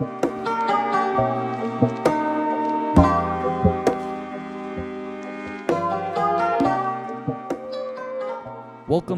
[0.00, 0.30] Welcome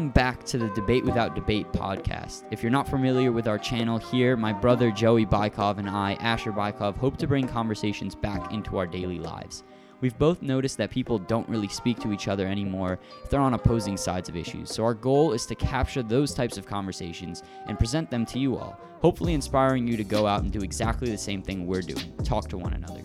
[0.09, 2.43] back to the Debate Without Debate podcast.
[2.51, 6.51] If you're not familiar with our channel here, my brother Joey Bykov and I, Asher
[6.51, 9.63] Bykov, hope to bring conversations back into our daily lives.
[10.03, 13.53] We've both noticed that people don't really speak to each other anymore if they're on
[13.53, 17.79] opposing sides of issues, so our goal is to capture those types of conversations and
[17.79, 21.17] present them to you all, hopefully inspiring you to go out and do exactly the
[21.17, 22.99] same thing we're doing talk to one another.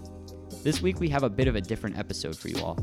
[0.65, 2.77] This week we have a bit of a different episode for you all.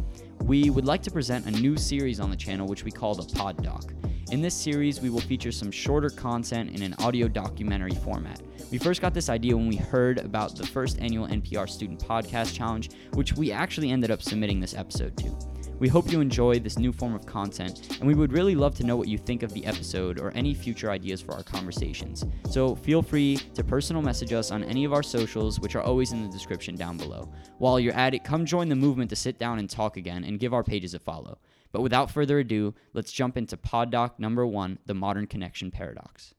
[0.43, 3.35] We would like to present a new series on the channel which we call the
[3.35, 3.91] Pod Doc.
[4.31, 8.41] In this series, we will feature some shorter content in an audio documentary format.
[8.71, 12.55] We first got this idea when we heard about the first annual NPR Student Podcast
[12.55, 15.37] Challenge, which we actually ended up submitting this episode to.
[15.77, 18.83] We hope you enjoy this new form of content, and we would really love to
[18.83, 22.25] know what you think of the episode or any future ideas for our conversations.
[22.49, 26.13] So feel free to personal message us on any of our socials, which are always
[26.13, 27.31] in the description down below.
[27.59, 30.39] While you're at it, come join the movement to sit down and talk again and
[30.39, 31.37] give our pages a follow.
[31.74, 36.34] But without further ado, let's jump into Pod Doc number one the modern connection paradox.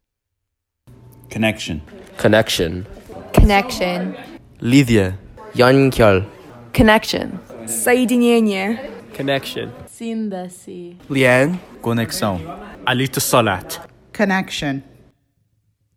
[1.30, 1.82] Connection.
[2.18, 2.86] Connection.
[3.34, 4.18] Connection.
[4.60, 5.18] Lydia.
[5.56, 6.26] 연결.
[6.74, 7.40] Connection.
[7.66, 8.92] Соединение.
[9.14, 9.72] Connection.
[9.88, 10.98] Síntese.
[11.10, 11.60] Liane.
[11.82, 12.40] Conexão.
[12.86, 13.80] Alita Salat.
[14.14, 14.84] Connection.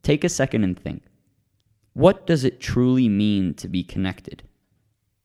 [0.02, 1.02] Take a second and think.
[1.94, 4.42] What does it truly mean to be connected?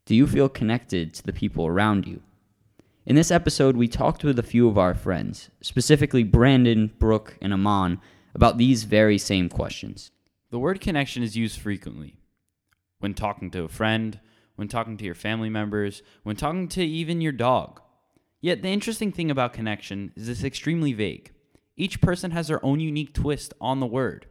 [0.06, 2.22] Do you feel connected to the people around you?
[3.07, 7.53] In this episode, we talked with a few of our friends, specifically Brandon, Brooke, and
[7.53, 8.01] Amon,
[8.35, 10.11] about these very same questions.
[10.51, 12.17] The word connection is used frequently
[13.01, 14.19] when talking to a friend,
[14.57, 17.83] when talking to your family members, when talking to even your dog.
[18.41, 21.31] Yet the interesting thing about connection is it's extremely vague.
[21.77, 24.25] Each person has their own unique twist on the word.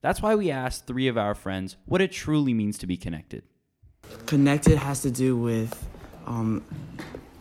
[0.00, 3.44] That's why we asked three of our friends what it truly means to be connected.
[4.26, 5.88] Connected has to do with
[6.26, 6.64] um,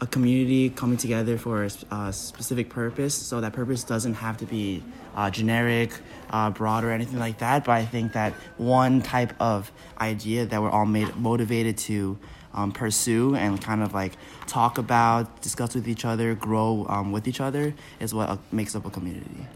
[0.02, 3.16] a community coming together for a specific purpose.
[3.16, 4.84] So that purpose doesn't have to be
[5.16, 5.92] uh, generic,
[6.30, 7.64] uh, broad, or anything like that.
[7.64, 12.18] But I think that one type of idea that we're all made motivated to
[12.54, 14.14] um, pursue and kind of like
[14.48, 18.76] talk about, discuss with each other, grow um, with each other is what uh, makes
[18.76, 19.48] up a community.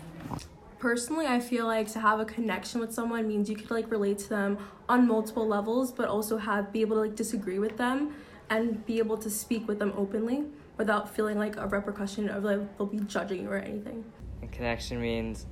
[0.79, 4.17] Personally, I feel like to have a connection with someone means you could like relate
[4.19, 4.57] to them
[4.88, 8.16] on multiple levels, but also have be able to like disagree with them
[8.49, 10.45] and be able to speak with them openly
[10.77, 14.03] without feeling like a repercussion of like they'll be judging you or anything.
[14.51, 15.45] Connection means,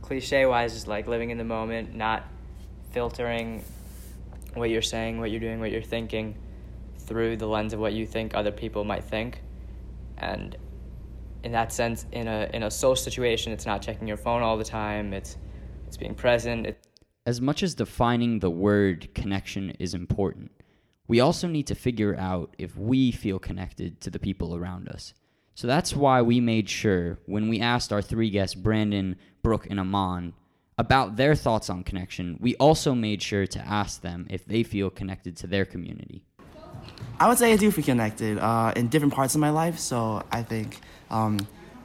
[0.00, 2.24] cliche wise, just like living in the moment, not
[2.92, 3.62] filtering
[4.54, 6.36] what you're saying, what you're doing, what you're thinking
[6.98, 9.42] through the lens of what you think other people might think.
[10.18, 10.56] And
[11.44, 14.56] in that sense, in a in a social situation, it's not checking your phone all
[14.56, 15.12] the time.
[15.12, 15.36] It's
[15.86, 16.66] it's being present.
[16.66, 16.86] It,
[17.26, 20.50] As much as defining the word connection is important,
[21.08, 25.14] we also need to figure out if we feel connected to the people around us.
[25.54, 29.80] So that's why we made sure when we asked our three guests, Brandon, Brooke, and
[29.80, 30.34] Amon,
[30.78, 34.90] about their thoughts on connection, we also made sure to ask them if they feel
[34.90, 36.22] connected to their community.
[37.18, 39.78] I would say I do feel connected uh, in different parts of my life.
[39.78, 40.80] So I think
[41.10, 41.38] um,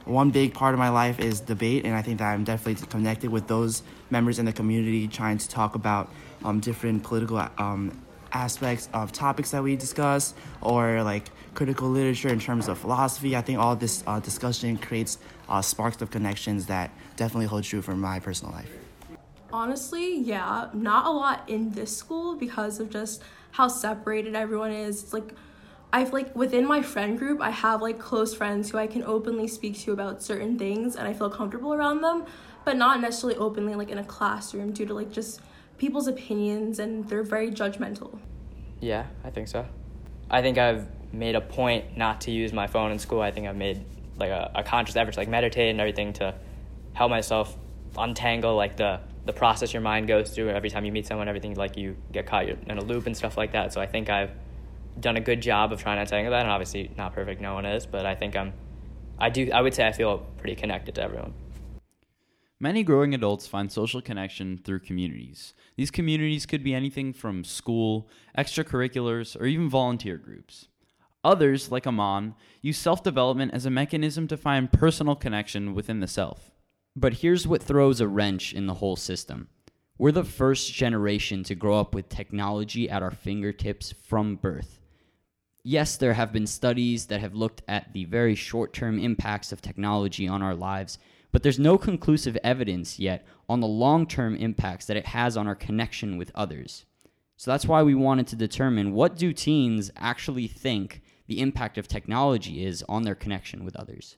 [0.04, 3.30] one big part of my life is debate, and I think that I'm definitely connected
[3.30, 6.10] with those members in the community trying to talk about
[6.44, 7.98] um, different political um,
[8.32, 13.36] aspects of topics that we discuss, or like critical literature in terms of philosophy.
[13.36, 17.82] I think all this uh, discussion creates uh, sparks of connections that definitely hold true
[17.82, 18.70] for my personal life.
[19.52, 23.22] Honestly, yeah, not a lot in this school because of just
[23.52, 25.12] how separated everyone is.
[25.12, 25.34] Like
[25.92, 29.46] I've like within my friend group, I have like close friends who I can openly
[29.46, 32.24] speak to about certain things and I feel comfortable around them,
[32.64, 35.42] but not necessarily openly like in a classroom due to like just
[35.82, 38.16] people's opinions and they're very judgmental.
[38.80, 39.66] yeah, I think so.
[40.30, 43.20] I think I've made a point not to use my phone in school.
[43.20, 43.84] I think I've made
[44.16, 46.36] like a, a conscious effort to like meditate and everything to
[46.92, 47.56] help myself
[47.98, 51.28] untangle like the the process your mind goes through every time you meet someone.
[51.28, 53.72] Everything like you get caught in a loop and stuff like that.
[53.72, 54.30] So I think I've
[55.00, 56.42] done a good job of trying to untangle that.
[56.42, 57.40] And obviously, not perfect.
[57.40, 58.52] No one is, but I think I'm.
[59.18, 59.50] I do.
[59.52, 61.34] I would say I feel pretty connected to everyone.
[62.62, 65.52] Many growing adults find social connection through communities.
[65.74, 70.68] These communities could be anything from school, extracurriculars, or even volunteer groups.
[71.24, 76.06] Others, like Amon, use self development as a mechanism to find personal connection within the
[76.06, 76.52] self.
[76.94, 79.48] But here's what throws a wrench in the whole system.
[79.98, 84.78] We're the first generation to grow up with technology at our fingertips from birth.
[85.64, 89.60] Yes, there have been studies that have looked at the very short term impacts of
[89.60, 90.98] technology on our lives,
[91.32, 95.48] but there's no conclusive evidence yet on the long term impacts that it has on
[95.48, 96.84] our connection with others.
[97.36, 101.88] So that's why we wanted to determine what do teens actually think the impact of
[101.88, 104.16] technology is on their connection with others.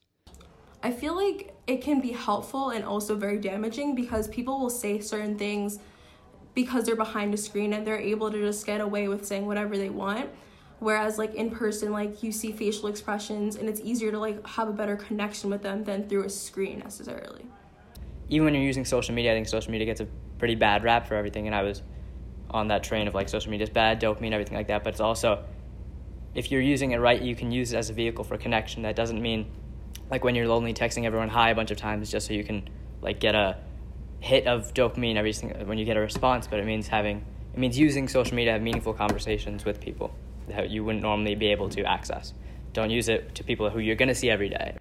[0.83, 5.01] I feel like it can be helpful and also very damaging because people will say
[5.01, 5.79] certain things
[6.55, 9.79] because they're behind a screen and they're able to just get away with saying whatever
[9.79, 10.29] they want.
[10.81, 14.69] Whereas like in person, like you see facial expressions and it's easier to like have
[14.69, 17.47] a better connection with them than through a screen necessarily.
[18.29, 21.07] Even when you're using social media, I think social media gets a pretty bad rap
[21.07, 21.83] for everything, and I was
[22.51, 24.85] on that train of like social media is bad, dopamine, everything like that.
[24.85, 25.45] But it's also,
[26.35, 28.83] if you're using it right, you can use it as a vehicle for connection.
[28.83, 29.51] That doesn't mean
[30.11, 32.69] like when you're lonely texting everyone hi a bunch of times just so you can
[33.01, 33.57] like get a
[34.21, 36.47] hit of dopamine every single when you get a response.
[36.47, 40.15] But it means having it means using social media to have meaningful conversations with people
[40.49, 42.35] that you wouldn't normally be able to access.
[42.73, 44.77] Don't use it to people who you're going to see every day.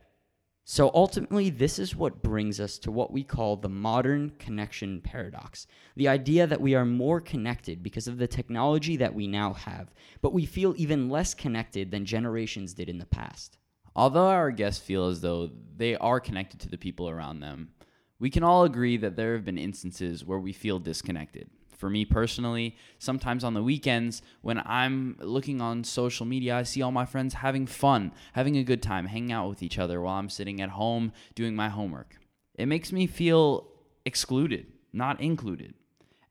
[0.65, 5.67] So ultimately, this is what brings us to what we call the modern connection paradox.
[5.97, 9.93] The idea that we are more connected because of the technology that we now have,
[10.21, 13.57] but we feel even less connected than generations did in the past.
[13.93, 17.73] Although our guests feel as though they are connected to the people around them,
[18.19, 21.49] we can all agree that there have been instances where we feel disconnected.
[21.83, 26.81] For me personally, sometimes on the weekends when I'm looking on social media, I see
[26.81, 30.15] all my friends having fun, having a good time, hanging out with each other while
[30.15, 32.15] I'm sitting at home doing my homework.
[32.55, 33.67] It makes me feel
[34.05, 35.73] excluded, not included.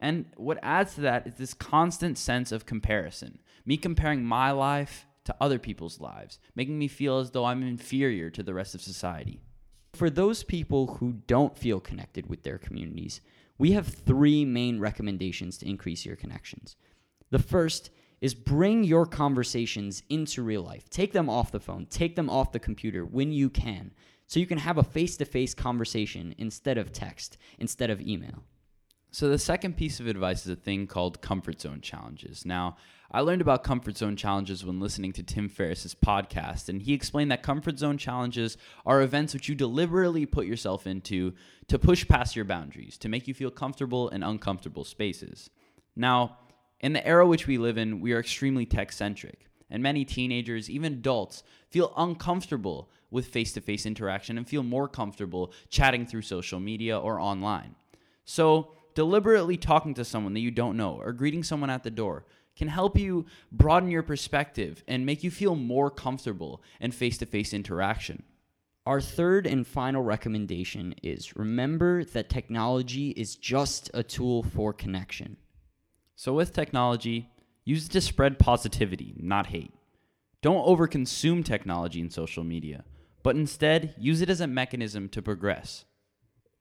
[0.00, 3.38] And what adds to that is this constant sense of comparison.
[3.66, 8.30] Me comparing my life to other people's lives, making me feel as though I'm inferior
[8.30, 9.42] to the rest of society.
[9.92, 13.20] For those people who don't feel connected with their communities,
[13.58, 16.76] we have three main recommendations to increase your connections.
[17.30, 17.90] The first
[18.20, 20.88] is bring your conversations into real life.
[20.88, 23.92] Take them off the phone, take them off the computer when you can,
[24.26, 28.44] so you can have a face to face conversation instead of text, instead of email.
[29.14, 32.46] So, the second piece of advice is a thing called comfort zone challenges.
[32.46, 32.78] Now,
[33.10, 37.30] I learned about comfort zone challenges when listening to Tim Ferriss's podcast, and he explained
[37.30, 38.56] that comfort zone challenges
[38.86, 41.34] are events which you deliberately put yourself into
[41.68, 45.50] to push past your boundaries, to make you feel comfortable in uncomfortable spaces.
[45.94, 46.38] Now,
[46.80, 50.70] in the era which we live in, we are extremely tech centric, and many teenagers,
[50.70, 56.22] even adults, feel uncomfortable with face to face interaction and feel more comfortable chatting through
[56.22, 57.74] social media or online.
[58.24, 62.24] So, deliberately talking to someone that you don't know or greeting someone at the door
[62.56, 67.26] can help you broaden your perspective and make you feel more comfortable in face to
[67.26, 68.22] face interaction.
[68.84, 75.36] Our third and final recommendation is remember that technology is just a tool for connection.
[76.16, 77.30] So, with technology,
[77.64, 79.72] use it to spread positivity, not hate.
[80.42, 82.84] Don't overconsume technology and social media,
[83.22, 85.84] but instead use it as a mechanism to progress.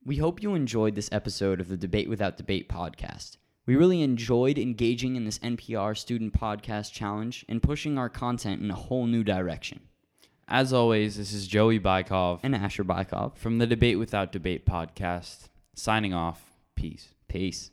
[0.03, 3.38] We hope you enjoyed this episode of the Debate Without Debate podcast.
[3.68, 8.71] We really enjoyed engaging in this NPR Student Podcast Challenge and pushing our content in
[8.71, 9.81] a whole new direction.
[10.48, 15.50] As always, this is Joey Bykov and Asher Bykov from the Debate Without Debate podcast.
[15.75, 16.45] Signing off.
[16.75, 17.09] Peace.
[17.27, 17.69] Peace.